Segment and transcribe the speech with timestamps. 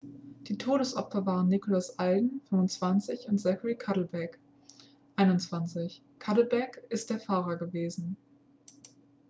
[0.47, 4.39] die todesopfer waren nicholas alden 25 und zachary cuddeback
[5.17, 6.01] 21.
[6.17, 8.17] cuddeback ist der fahrer gewesen